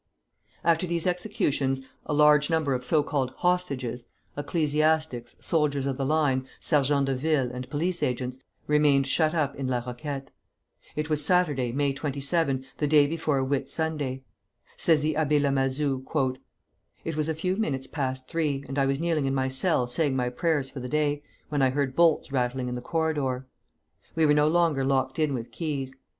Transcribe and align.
After 0.63 0.87
these 0.87 1.05
executions 1.05 1.81
a 2.07 2.13
large 2.15 2.49
number 2.49 2.73
of 2.73 2.83
so 2.83 3.03
called 3.03 3.35
"hostages," 3.37 4.07
ecclesiastics, 4.35 5.35
soldiers 5.41 5.85
of 5.85 5.97
the 5.97 6.05
line, 6.07 6.47
sergents 6.59 7.05
de 7.05 7.13
ville, 7.13 7.51
and 7.51 7.69
police 7.69 8.01
agents 8.01 8.39
remained 8.65 9.05
shut 9.05 9.35
up 9.35 9.55
in 9.55 9.67
La 9.67 9.77
Roquette. 9.85 10.31
It 10.95 11.07
was 11.07 11.23
Saturday, 11.23 11.71
May 11.71 11.93
27, 11.93 12.65
the 12.79 12.87
day 12.87 13.05
before 13.05 13.43
Whit 13.43 13.69
Sunday. 13.69 14.23
Says 14.75 15.01
the 15.03 15.13
Abbé 15.13 15.39
Lamazou, 15.39 16.03
"It 17.05 17.15
was 17.15 17.29
a 17.29 17.35
few 17.35 17.55
minutes 17.55 17.85
past 17.85 18.27
three, 18.27 18.63
and 18.67 18.79
I 18.79 18.87
was 18.87 18.99
kneeling 18.99 19.25
in 19.25 19.35
my 19.35 19.49
cell 19.49 19.85
saying 19.85 20.15
my 20.15 20.29
prayers 20.29 20.67
for 20.71 20.79
the 20.79 20.89
day, 20.89 21.21
when 21.49 21.61
I 21.61 21.69
heard 21.69 21.95
bolts 21.95 22.31
rattling 22.31 22.67
in 22.69 22.73
the 22.73 22.81
corridor. 22.81 23.45
We 24.15 24.25
were 24.25 24.33
no 24.33 24.47
longer 24.47 24.83
locked 24.83 25.19
in 25.19 25.35
with 25.35 25.51
keys. 25.51 25.93